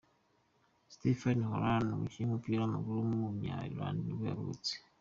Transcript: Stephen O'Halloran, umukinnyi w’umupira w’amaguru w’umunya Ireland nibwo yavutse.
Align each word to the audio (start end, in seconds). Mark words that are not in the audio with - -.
Stephen 0.93 1.39
O'Halloran, 1.47 1.87
umukinnyi 1.95 2.27
w’umupira 2.29 2.57
w’amaguru 2.61 2.95
w’umunya 3.07 3.55
Ireland 3.67 3.99
nibwo 4.03 4.25
yavutse. 4.31 4.71